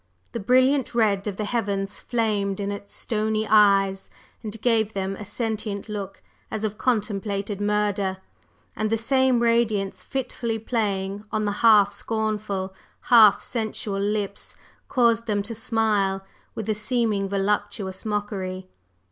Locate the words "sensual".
13.39-13.99